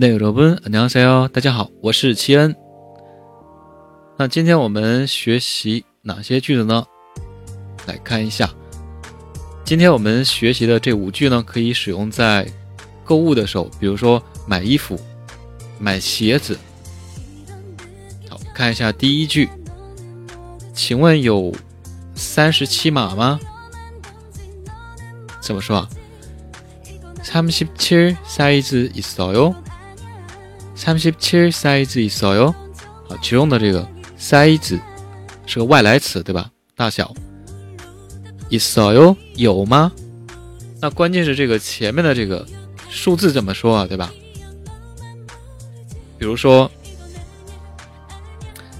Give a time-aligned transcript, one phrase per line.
[0.00, 2.54] 内罗宾，안녕하세 요， 大家好，我是齐恩。
[4.18, 6.84] 那今天我们学习哪些句子呢？
[7.86, 8.50] 来看一下，
[9.64, 12.46] 今天我们学习的这五句呢，可以使用在
[13.04, 14.98] 购物的时候，比如说买衣服、
[15.78, 16.58] 买鞋子。
[18.28, 19.48] 好，看一下第一句，
[20.74, 21.54] 请问有
[22.14, 23.40] 三十七码吗？
[25.40, 25.88] 怎么说啊？
[27.22, 29.54] 三十七사이즈있어 요？
[30.80, 32.54] 三十七사이즈있어 요？
[33.08, 33.86] 好，其中的这个
[34.18, 34.80] size
[35.46, 36.50] 是个外来词，对吧？
[36.74, 37.14] 大小。
[38.50, 39.16] 있어 요？
[39.34, 39.90] 有吗？
[40.80, 42.46] 那关键是这个前面的这个
[42.88, 43.86] 数字怎么说啊？
[43.86, 44.12] 对吧？
[46.18, 46.70] 比如说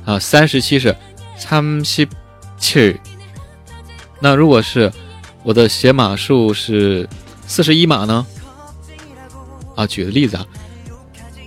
[0.05, 0.95] 啊，三十七是
[1.37, 2.07] 三十
[2.59, 2.97] 七，
[4.21, 4.93] 那如果是
[5.43, 7.09] 我的写码数是
[7.47, 8.27] 四十一码呢？
[9.75, 10.47] 啊，举个例子啊，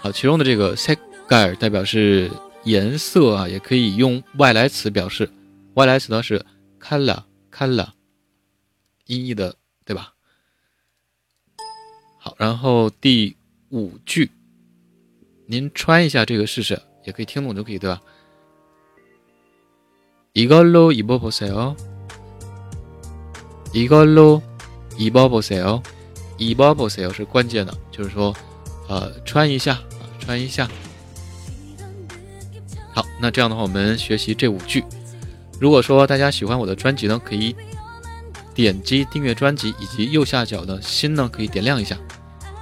[0.00, 2.30] 好，其中的这个색깔代表是
[2.64, 5.28] 颜色啊，也可以用外来词表示。
[5.74, 6.46] 外来词呢是
[6.80, 7.88] color，color，
[9.06, 10.14] 音译的，对吧？
[12.18, 13.36] 好，然后第
[13.70, 14.30] 五句，
[15.46, 18.00] 您穿一下这个试试，也可以听懂就可以，对吧？
[20.34, 21.76] 이걸로입어보세 요。
[23.72, 25.82] 이걸로입어보세 요。
[26.38, 28.34] 입어보세 요是关键的，就是说，
[28.88, 30.68] 呃，穿一下啊，穿一下。
[32.92, 34.84] 好，那这样的话，我们学习这五句。
[35.58, 37.56] 如果说大家喜欢我的专辑呢，可以
[38.54, 41.96] 点击订阅专辑，以及右下角的心呢，可以点亮一下，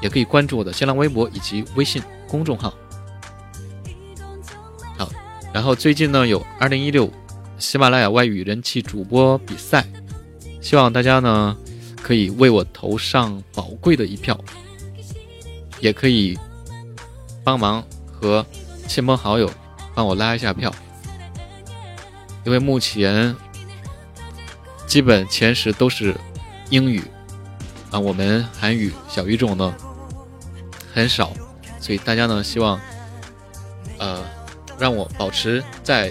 [0.00, 2.72] 也可以关注我的新浪微博以及微信公众号。
[4.96, 5.10] 好，
[5.52, 7.10] 然后最近呢，有二零一六。
[7.59, 9.85] 喜马拉雅外语人气主播比赛，
[10.61, 11.55] 希望大家呢
[12.01, 14.39] 可以为我投上宝贵的一票，
[15.81, 16.39] 也可以
[17.43, 18.45] 帮忙和
[18.87, 19.51] 亲朋好友
[19.93, 20.73] 帮我拉一下票，
[22.45, 23.35] 因为目前
[24.87, 26.15] 基本前十都是
[26.69, 27.03] 英语
[27.91, 29.75] 啊，我们韩语小语种呢
[30.93, 31.33] 很少，
[31.81, 32.79] 所以大家呢希望
[33.97, 34.23] 呃
[34.79, 36.09] 让我保持在。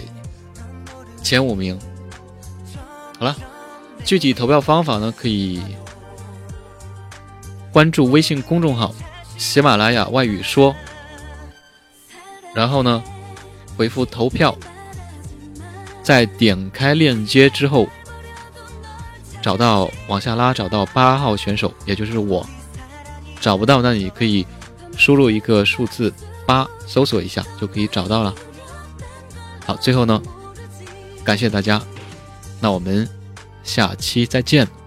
[1.28, 1.78] 前五名，
[3.18, 3.36] 好了，
[4.02, 5.12] 具体投票方法呢？
[5.14, 5.60] 可以
[7.70, 8.94] 关注微信公众号
[9.36, 10.74] “喜马拉雅外语说”，
[12.56, 13.04] 然后呢，
[13.76, 14.56] 回复投票，
[16.02, 17.86] 在点开链接之后，
[19.42, 22.48] 找到往下拉，找到八号选手，也就是我。
[23.38, 24.46] 找不到，那你可以
[24.96, 26.10] 输入一个数字
[26.46, 28.34] 八，搜索一下就可以找到了。
[29.66, 30.22] 好，最后呢。
[31.28, 31.78] 感谢大家。
[32.58, 33.06] 那我们
[33.62, 34.77] 下期再见。